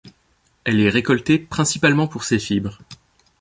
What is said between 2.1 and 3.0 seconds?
ses fibres.